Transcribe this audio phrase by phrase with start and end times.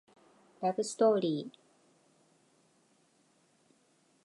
[0.63, 1.59] ラブストーリー